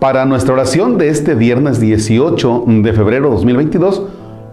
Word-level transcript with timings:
Para 0.00 0.24
nuestra 0.24 0.54
oración 0.54 0.96
de 0.96 1.10
este 1.10 1.34
viernes 1.34 1.78
18 1.78 2.64
de 2.66 2.92
febrero 2.94 3.26
de 3.26 3.34
2022, 3.34 4.02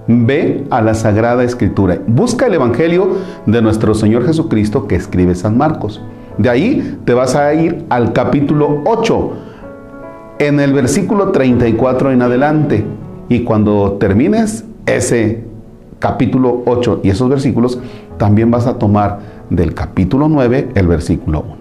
ve 0.06 0.66
a 0.70 0.82
la 0.82 0.94
Sagrada 0.94 1.46
Escritura. 1.46 2.00
Busca 2.06 2.48
el 2.48 2.56
Evangelio 2.56 3.16
de 3.46 3.62
nuestro 3.62 3.94
Señor 3.96 4.26
Jesucristo 4.26 4.90
que 4.90 4.96
escribe 4.96 5.36
San 5.36 5.58
Marcos. 5.58 6.02
De 6.38 6.50
ahí 6.50 7.00
te 7.06 7.14
vas 7.14 7.38
a 7.38 7.54
ir 7.54 7.86
al 7.88 8.12
capítulo 8.12 8.82
8, 8.84 9.32
en 10.40 10.60
el 10.60 10.74
versículo 10.74 11.32
34 11.32 12.12
en 12.12 12.24
adelante. 12.24 12.84
Y 13.30 13.46
cuando 13.46 13.94
termines 14.02 14.66
ese 14.86 15.46
capítulo 16.00 16.64
8 16.66 17.00
y 17.04 17.10
esos 17.10 17.30
versículos, 17.30 17.80
también 18.18 18.52
vas 18.52 18.68
a 18.68 18.78
tomar 18.78 19.20
del 19.50 19.74
capítulo 19.74 20.28
9 20.28 20.72
el 20.76 20.88
versículo 20.88 21.40
1. 21.40 21.58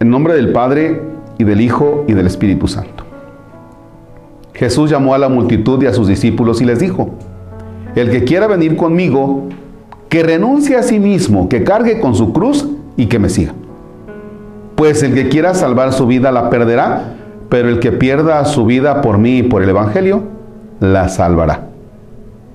En 0.00 0.08
nombre 0.08 0.32
del 0.32 0.52
Padre 0.52 1.13
y 1.38 1.44
del 1.44 1.60
Hijo 1.60 2.04
y 2.06 2.12
del 2.12 2.26
Espíritu 2.26 2.68
Santo. 2.68 3.04
Jesús 4.54 4.90
llamó 4.90 5.14
a 5.14 5.18
la 5.18 5.28
multitud 5.28 5.82
y 5.82 5.86
a 5.86 5.92
sus 5.92 6.06
discípulos 6.06 6.60
y 6.62 6.64
les 6.64 6.78
dijo, 6.78 7.10
el 7.96 8.10
que 8.10 8.24
quiera 8.24 8.46
venir 8.46 8.76
conmigo, 8.76 9.48
que 10.08 10.22
renuncie 10.22 10.76
a 10.76 10.82
sí 10.82 10.98
mismo, 10.98 11.48
que 11.48 11.64
cargue 11.64 12.00
con 12.00 12.14
su 12.14 12.32
cruz 12.32 12.68
y 12.96 13.06
que 13.06 13.18
me 13.18 13.28
siga. 13.28 13.52
Pues 14.76 15.02
el 15.02 15.14
que 15.14 15.28
quiera 15.28 15.54
salvar 15.54 15.92
su 15.92 16.06
vida 16.06 16.32
la 16.32 16.50
perderá, 16.50 17.14
pero 17.48 17.68
el 17.68 17.78
que 17.78 17.92
pierda 17.92 18.44
su 18.44 18.64
vida 18.64 19.00
por 19.00 19.18
mí 19.18 19.38
y 19.38 19.42
por 19.42 19.62
el 19.62 19.68
Evangelio, 19.68 20.22
la 20.80 21.08
salvará. 21.08 21.68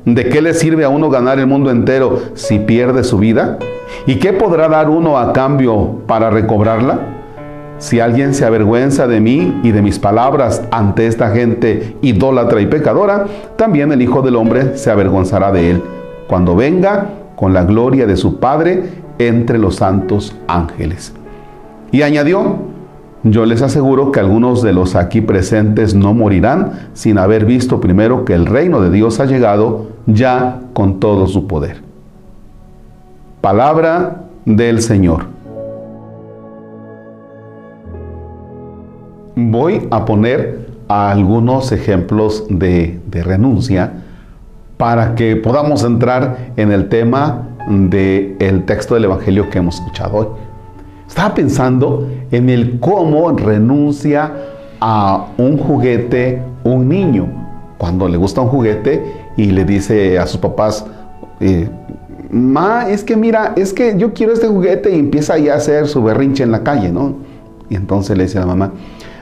¿De 0.06 0.30
qué 0.30 0.42
le 0.42 0.54
sirve 0.54 0.86
a 0.86 0.90
uno 0.90 1.10
ganar 1.10 1.40
el 1.40 1.48
mundo 1.48 1.70
entero 1.70 2.22
si 2.34 2.60
pierde 2.60 3.04
su 3.04 3.18
vida? 3.18 3.60
¿Y 4.06 4.16
qué 4.16 4.34
podrá 4.34 4.68
dar 4.68 4.90
uno 4.90 5.18
a 5.18 5.34
cambio 5.34 6.00
para 6.08 6.30
recobrarla? 6.30 7.19
Si 7.80 8.02
alguien 8.02 8.34
se 8.34 8.46
avergüenza 8.46 9.08
de 9.08 9.22
mí 9.22 9.62
y 9.64 9.72
de 9.72 9.82
mis 9.82 10.00
palabras 10.00 10.62
ante 10.70 11.08
esta 11.08 11.32
gente 11.32 11.96
idólatra 12.02 12.60
y 12.60 12.68
pecadora, 12.68 13.26
también 13.56 13.94
el 13.94 14.02
Hijo 14.02 14.22
del 14.22 14.36
Hombre 14.36 14.78
se 14.78 14.92
avergonzará 14.92 15.54
de 15.54 15.72
él, 15.72 15.84
cuando 16.28 16.58
venga 16.58 17.10
con 17.38 17.54
la 17.54 17.64
gloria 17.64 18.06
de 18.06 18.18
su 18.18 18.38
Padre 18.40 18.84
entre 19.18 19.58
los 19.58 19.78
santos 19.78 20.36
ángeles. 20.48 21.14
Y 21.94 22.02
añadió, 22.02 22.58
yo 23.24 23.46
les 23.46 23.62
aseguro 23.62 24.12
que 24.12 24.20
algunos 24.20 24.62
de 24.62 24.74
los 24.74 24.96
aquí 24.96 25.22
presentes 25.22 25.96
no 25.96 26.14
morirán 26.14 26.90
sin 26.94 27.18
haber 27.18 27.46
visto 27.46 27.80
primero 27.80 28.26
que 28.26 28.34
el 28.34 28.46
reino 28.46 28.82
de 28.82 28.92
Dios 28.92 29.22
ha 29.22 29.26
llegado 29.26 29.88
ya 30.06 30.60
con 30.74 31.00
todo 31.00 31.28
su 31.28 31.48
poder. 31.48 31.82
Palabra 33.40 34.26
del 34.46 34.82
Señor. 34.82 35.39
Voy 39.52 39.88
a 39.92 40.06
poner 40.06 40.70
algunos 40.88 41.72
ejemplos 41.72 42.46
de, 42.50 43.00
renuncia 43.12 43.94
para 44.78 45.16
que 45.16 45.36
podamos 45.36 45.84
entrar 45.84 46.54
en 46.56 46.72
el 46.72 46.90
tema 46.90 47.50
del 47.68 48.64
texto 48.66 48.96
del 48.96 49.06
Evangelio 49.06 49.50
que 49.50 49.60
hemos 49.60 49.76
escuchado 49.76 50.16
hoy. 50.18 50.28
Estaba 51.08 51.36
pensando 51.36 52.08
en 52.32 52.50
el 52.50 52.80
cómo 52.80 53.32
renuncia 53.32 54.32
a 54.80 55.28
un 55.38 55.58
juguete 55.58 56.42
un 56.64 56.88
niño 56.88 57.28
cuando 57.78 58.08
le 58.08 58.18
gusta 58.18 58.42
un 58.42 58.50
juguete 58.50 59.04
y 59.38 59.52
le 59.52 59.66
dice 59.66 60.20
a 60.20 60.28
sus 60.28 60.40
papás, 60.40 60.86
eh, 61.40 61.70
Ma, 62.30 62.88
es 62.90 63.04
que 63.04 63.16
mira, 63.18 63.54
es 63.56 63.74
que 63.74 63.98
yo 63.98 64.14
quiero 64.14 64.34
este 64.34 64.48
juguete 64.48 64.96
y 64.96 65.00
empieza 65.00 65.38
ya 65.40 65.54
a 65.54 65.58
hacer 65.58 65.88
su 65.88 66.04
berrinche 66.04 66.44
en 66.44 66.52
la 66.52 66.62
calle, 66.62 66.92
¿no? 66.92 67.16
Y 67.70 67.76
entonces 67.76 68.16
le 68.16 68.26
dice 68.26 68.38
a 68.38 68.42
la 68.42 68.48
mamá, 68.48 68.72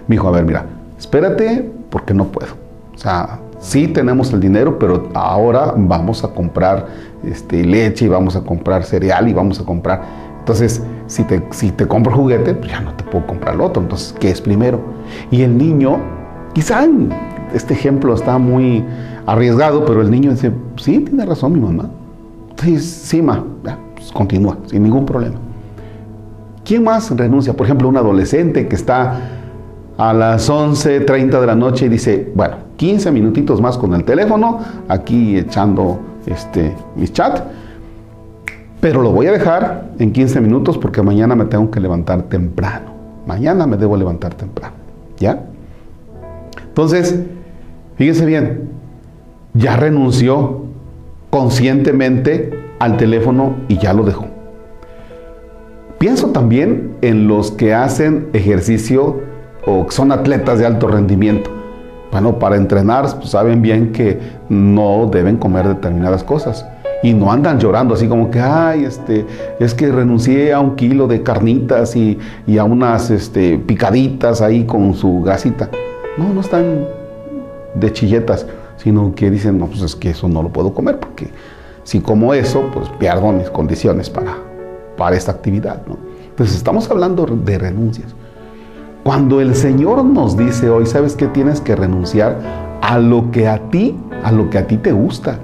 me 0.07 0.15
dijo, 0.15 0.27
a 0.27 0.31
ver, 0.31 0.45
mira, 0.45 0.65
espérate 0.97 1.69
porque 1.89 2.13
no 2.13 2.25
puedo. 2.25 2.53
O 2.95 2.97
sea, 2.97 3.39
sí 3.59 3.87
tenemos 3.87 4.31
el 4.33 4.39
dinero, 4.39 4.79
pero 4.79 5.09
ahora 5.13 5.73
vamos 5.75 6.23
a 6.23 6.29
comprar 6.29 6.87
este, 7.23 7.63
leche 7.63 8.05
y 8.05 8.07
vamos 8.07 8.35
a 8.35 8.41
comprar 8.41 8.83
cereal 8.83 9.27
y 9.27 9.33
vamos 9.33 9.59
a 9.59 9.65
comprar. 9.65 10.01
Entonces, 10.39 10.81
si 11.07 11.23
te, 11.23 11.43
si 11.51 11.71
te 11.71 11.85
compro 11.87 12.15
juguete, 12.15 12.53
pues 12.53 12.71
ya 12.71 12.79
no 12.79 12.93
te 12.93 13.03
puedo 13.03 13.27
comprar 13.27 13.55
el 13.55 13.61
otro. 13.61 13.81
Entonces, 13.81 14.15
¿qué 14.19 14.31
es 14.31 14.41
primero? 14.41 14.79
Y 15.29 15.41
el 15.41 15.57
niño, 15.57 15.97
quizá 16.53 16.87
este 17.53 17.73
ejemplo 17.73 18.13
está 18.13 18.37
muy 18.37 18.83
arriesgado, 19.25 19.85
pero 19.85 20.01
el 20.01 20.09
niño 20.09 20.31
dice, 20.31 20.51
sí, 20.77 20.99
tiene 20.99 21.25
razón 21.25 21.53
mi 21.53 21.59
mamá. 21.59 21.89
Sí, 22.61 22.79
sí, 22.79 23.21
ma, 23.21 23.43
pues 23.95 24.11
continúa, 24.11 24.57
sin 24.67 24.83
ningún 24.83 25.05
problema. 25.05 25.35
¿Quién 26.63 26.83
más 26.83 27.11
renuncia? 27.15 27.53
Por 27.53 27.65
ejemplo, 27.65 27.87
un 27.87 27.97
adolescente 27.97 28.67
que 28.67 28.75
está 28.75 29.36
a 29.97 30.13
las 30.13 30.49
11.30 30.49 31.39
de 31.39 31.47
la 31.47 31.55
noche 31.55 31.87
y 31.87 31.89
dice, 31.89 32.31
bueno, 32.35 32.57
15 32.77 33.11
minutitos 33.11 33.59
más 33.59 33.77
con 33.77 33.93
el 33.93 34.03
teléfono, 34.03 34.59
aquí 34.87 35.37
echando 35.37 35.99
este, 36.25 36.75
mis 36.95 37.11
chat, 37.11 37.41
pero 38.79 39.01
lo 39.01 39.11
voy 39.11 39.25
a 39.25 39.31
dejar 39.31 39.89
en 39.97 40.11
15 40.11 40.39
minutos 40.41 40.77
porque 40.77 41.01
mañana 41.01 41.35
me 41.35 41.45
tengo 41.45 41.71
que 41.71 41.79
levantar 41.79 42.23
temprano. 42.23 42.91
Mañana 43.25 43.65
me 43.65 43.75
debo 43.75 43.97
levantar 43.97 44.35
temprano. 44.35 44.75
¿Ya? 45.17 45.43
Entonces, 46.67 47.19
fíjense 47.95 48.25
bien, 48.25 48.69
ya 49.55 49.75
renunció 49.75 50.65
conscientemente 51.31 52.53
al 52.79 52.97
teléfono 52.97 53.55
y 53.67 53.79
ya 53.79 53.93
lo 53.93 54.03
dejó. 54.03 54.27
Pienso 55.97 56.27
también 56.27 56.95
en 57.01 57.27
los 57.27 57.49
que 57.51 57.73
hacen 57.73 58.27
ejercicio 58.33 59.21
o 59.67 59.85
son 59.89 60.11
atletas 60.11 60.59
de 60.59 60.65
alto 60.65 60.87
rendimiento. 60.87 61.51
Bueno, 62.11 62.39
para 62.39 62.55
entrenar 62.55 63.05
pues, 63.17 63.29
saben 63.29 63.61
bien 63.61 63.91
que 63.91 64.17
no 64.49 65.09
deben 65.11 65.37
comer 65.37 65.67
determinadas 65.67 66.23
cosas 66.23 66.65
y 67.03 67.13
no 67.13 67.31
andan 67.31 67.59
llorando 67.59 67.93
así 67.93 68.07
como 68.07 68.31
que, 68.31 68.39
ay, 68.39 68.85
este, 68.85 69.25
es 69.59 69.73
que 69.73 69.91
renuncié 69.91 70.53
a 70.53 70.59
un 70.61 70.75
kilo 70.75 71.05
de 71.07 71.21
carnitas 71.21 71.95
y, 71.95 72.17
a 72.57 72.63
unas 72.63 73.11
este, 73.11 73.57
picaditas 73.59 74.41
ahí 74.41 74.63
con 74.63 74.95
su 74.95 75.21
grasita. 75.21 75.69
No, 76.17 76.33
no 76.33 76.41
están 76.41 76.85
de 77.75 77.93
chilletas, 77.93 78.47
sino 78.77 79.13
que 79.13 79.29
dicen, 79.29 79.59
no, 79.59 79.67
pues 79.67 79.81
es 79.81 79.95
que 79.95 80.11
eso 80.11 80.27
no 80.29 80.41
lo 80.41 80.49
puedo 80.49 80.73
comer 80.73 80.99
porque 80.99 81.27
si 81.83 81.99
como 81.99 82.33
eso, 82.33 82.69
pues 82.73 82.89
pierdo 82.99 83.31
mis 83.33 83.49
condiciones 83.49 84.09
para, 84.09 84.35
para 84.95 85.15
esta 85.15 85.33
actividad. 85.33 85.85
¿no? 85.85 85.97
Entonces 86.29 86.55
estamos 86.55 86.89
hablando 86.89 87.25
de 87.25 87.57
renuncias. 87.57 88.15
Cuando 89.07 89.39
el 89.39 89.55
Señor 89.55 90.03
nos 90.03 90.35
dice 90.35 90.69
hoy, 90.69 90.85
¿sabes 90.85 91.15
qué? 91.15 91.27
Tienes 91.27 91.61
que 91.61 91.77
renunciar 91.77 92.39
a 92.81 92.99
lo 92.99 93.31
que 93.31 93.47
a 93.47 93.57
ti, 93.69 93.97
a 94.21 94.33
lo 94.33 94.49
que 94.49 94.57
a 94.57 94.67
ti 94.67 94.75
te 94.75 94.91
gusta, 94.91 95.39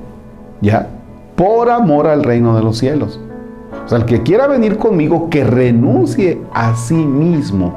¿ya? 0.60 0.90
Por 1.38 1.70
amor 1.70 2.08
al 2.08 2.24
reino 2.24 2.58
de 2.58 2.62
los 2.62 2.78
cielos. 2.78 3.22
O 3.86 3.88
sea, 3.88 4.00
el 4.00 4.04
que 4.04 4.22
quiera 4.22 4.48
venir 4.48 4.78
conmigo, 4.78 5.30
que 5.30 5.46
renuncie 5.46 6.42
a 6.54 6.76
sí 6.76 7.06
mismo 7.06 7.74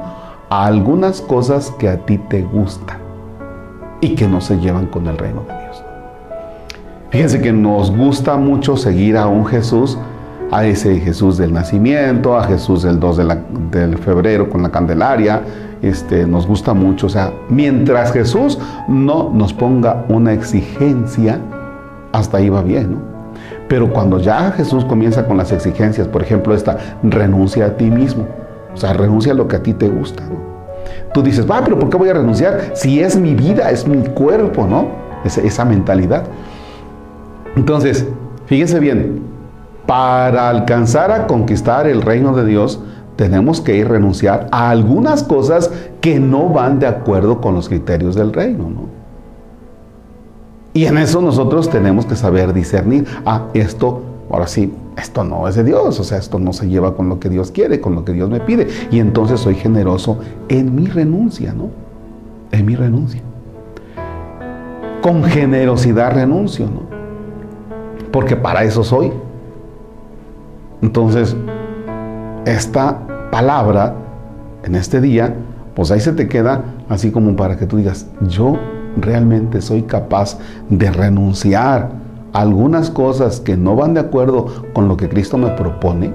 a 0.49 0.65
algunas 0.65 1.21
cosas 1.21 1.71
que 1.79 1.87
a 1.87 2.05
ti 2.05 2.17
te 2.17 2.41
gustan 2.41 2.97
y 4.01 4.13
que 4.13 4.27
no 4.27 4.41
se 4.41 4.59
llevan 4.59 4.87
con 4.87 5.07
el 5.07 5.17
reino 5.17 5.45
de 5.47 5.57
Dios. 5.57 5.83
Fíjense 7.11 7.41
que 7.41 7.53
nos 7.53 7.95
gusta 7.95 8.35
mucho 8.35 8.75
seguir 8.75 9.15
a 9.15 9.27
un 9.27 9.45
Jesús 9.45 9.97
a 10.51 10.65
ese 10.65 10.99
Jesús 10.99 11.37
del 11.37 11.53
nacimiento, 11.53 12.37
a 12.37 12.43
Jesús 12.43 12.83
del 12.83 12.99
2 12.99 13.17
de, 13.71 13.97
febrero 13.97 14.49
con 14.49 14.63
la 14.63 14.69
Candelaria, 14.69 15.41
este, 15.81 16.25
nos 16.25 16.47
gusta 16.47 16.73
mucho. 16.73 17.07
O 17.07 17.09
sea, 17.09 17.31
mientras 17.49 18.11
Jesús 18.11 18.59
no 18.87 19.31
nos 19.33 19.53
ponga 19.53 20.05
una 20.09 20.33
exigencia, 20.33 21.39
hasta 22.11 22.37
ahí 22.37 22.49
va 22.49 22.61
bien, 22.61 22.91
¿no? 22.91 23.17
Pero 23.67 23.91
cuando 23.91 24.19
ya 24.19 24.51
Jesús 24.51 24.85
comienza 24.85 25.25
con 25.27 25.37
las 25.37 25.51
exigencias, 25.51 26.07
por 26.07 26.21
ejemplo, 26.21 26.55
esta 26.55 26.77
renuncia 27.03 27.65
a 27.65 27.69
ti 27.77 27.89
mismo, 27.89 28.25
o 28.73 28.77
sea, 28.77 28.93
renuncia 28.93 29.33
a 29.33 29.35
lo 29.35 29.47
que 29.47 29.57
a 29.57 29.63
ti 29.63 29.73
te 29.73 29.89
gusta, 29.89 30.23
¿no? 30.23 30.47
Tú 31.13 31.21
dices, 31.21 31.49
va, 31.49 31.61
pero 31.63 31.77
¿por 31.77 31.89
qué 31.89 31.97
voy 31.97 32.09
a 32.09 32.13
renunciar? 32.13 32.71
Si 32.73 33.01
es 33.01 33.17
mi 33.17 33.35
vida, 33.35 33.69
es 33.71 33.87
mi 33.87 33.97
cuerpo, 34.09 34.65
¿no? 34.65 34.87
Esa, 35.25 35.41
esa 35.41 35.65
mentalidad. 35.65 36.23
Entonces, 37.55 38.07
fíjense 38.45 38.79
bien, 38.79 39.21
para 39.85 40.49
alcanzar 40.49 41.11
a 41.11 41.27
conquistar 41.27 41.87
el 41.87 42.01
reino 42.01 42.35
de 42.35 42.45
Dios, 42.45 42.79
tenemos 43.17 43.59
que 43.59 43.75
ir 43.75 43.89
renunciar 43.89 44.47
a 44.51 44.69
algunas 44.69 45.23
cosas 45.23 45.71
que 45.99 46.19
no 46.19 46.47
van 46.49 46.79
de 46.79 46.87
acuerdo 46.87 47.41
con 47.41 47.55
los 47.55 47.67
criterios 47.67 48.15
del 48.15 48.31
reino. 48.31 48.69
¿no? 48.69 48.87
Y 50.73 50.85
en 50.85 50.99
eso 50.99 51.19
nosotros 51.19 51.69
tenemos 51.69 52.05
que 52.05 52.15
saber 52.15 52.53
discernir, 52.53 53.05
ah, 53.25 53.47
esto, 53.55 54.03
ahora 54.29 54.45
sí, 54.47 54.71
esto 54.95 55.23
no 55.23 55.47
es 55.47 55.55
de 55.55 55.63
Dios, 55.63 55.99
o 55.99 56.03
sea, 56.03 56.19
esto 56.19 56.37
no 56.37 56.53
se 56.53 56.69
lleva 56.69 56.95
con 56.95 57.09
lo 57.09 57.19
que 57.19 57.29
Dios 57.29 57.51
quiere, 57.51 57.81
con 57.81 57.95
lo 57.95 58.05
que 58.05 58.13
Dios 58.13 58.29
me 58.29 58.39
pide. 58.39 58.67
Y 58.91 58.99
entonces 58.99 59.39
soy 59.39 59.55
generoso 59.55 60.19
en 60.47 60.75
mi 60.75 60.85
renuncia, 60.85 61.53
¿no? 61.53 61.69
En 62.51 62.65
mi 62.65 62.75
renuncia. 62.75 63.21
Con 65.01 65.23
generosidad 65.23 66.13
renuncio, 66.13 66.67
¿no? 66.67 66.81
Porque 68.11 68.35
para 68.35 68.63
eso 68.63 68.83
soy. 68.83 69.11
Entonces, 70.81 71.35
esta 72.47 73.29
palabra 73.31 73.93
en 74.63 74.75
este 74.75 75.01
día, 75.01 75.35
pues 75.75 75.91
ahí 75.91 75.99
se 75.99 76.13
te 76.13 76.27
queda 76.27 76.63
así 76.89 77.11
como 77.11 77.35
para 77.35 77.57
que 77.57 77.65
tú 77.65 77.77
digas, 77.77 78.07
yo 78.27 78.57
realmente 78.97 79.61
soy 79.61 79.83
capaz 79.83 80.37
de 80.69 80.91
renunciar 80.91 81.89
a 82.33 82.41
algunas 82.41 82.89
cosas 82.89 83.39
que 83.39 83.57
no 83.57 83.75
van 83.75 83.93
de 83.93 83.99
acuerdo 83.99 84.47
con 84.73 84.87
lo 84.87 84.97
que 84.97 85.09
Cristo 85.09 85.37
me 85.37 85.49
propone, 85.49 86.13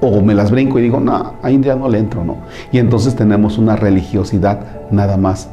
o 0.00 0.20
me 0.22 0.34
las 0.34 0.50
brinco 0.50 0.78
y 0.78 0.82
digo, 0.82 1.00
no, 1.00 1.34
ahí 1.42 1.60
ya 1.60 1.74
no 1.74 1.88
le 1.88 1.98
entro, 1.98 2.24
¿no? 2.24 2.36
Y 2.70 2.78
entonces 2.78 3.16
tenemos 3.16 3.58
una 3.58 3.76
religiosidad 3.76 4.60
nada 4.90 5.16
más 5.16 5.48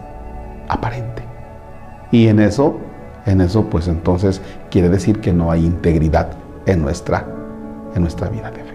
aparente. 0.68 1.24
Y 2.12 2.28
en 2.28 2.40
eso, 2.40 2.76
en 3.26 3.42
eso, 3.42 3.66
pues 3.70 3.88
entonces 3.88 4.42
quiere 4.70 4.90
decir 4.90 5.20
que 5.20 5.34
no 5.34 5.52
hay 5.52 5.66
integridad 5.66 6.30
en 6.66 6.82
nuestra, 6.82 7.26
en 7.96 8.02
nuestra 8.02 8.30
vida 8.30 8.52
de 8.52 8.64
fe. 8.64 8.75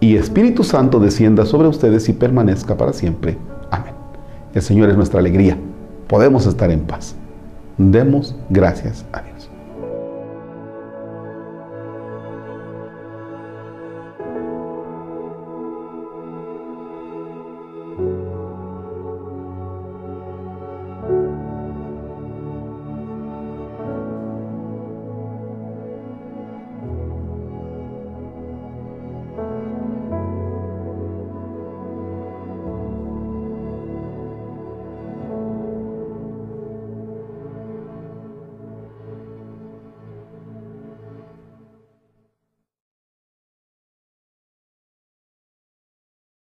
y 0.00 0.16
Espíritu 0.16 0.64
Santo 0.64 1.00
descienda 1.00 1.44
sobre 1.44 1.68
ustedes 1.68 2.08
y 2.08 2.12
permanezca 2.12 2.76
para 2.76 2.92
siempre. 2.92 3.36
Amén. 3.70 3.94
El 4.54 4.62
Señor 4.62 4.90
es 4.90 4.96
nuestra 4.96 5.20
alegría. 5.20 5.58
Podemos 6.06 6.46
estar 6.46 6.70
en 6.70 6.80
paz. 6.80 7.14
Demos 7.76 8.34
gracias 8.48 9.04
a 9.12 9.22
Dios. 9.22 9.50